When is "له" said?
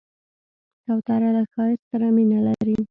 1.35-1.43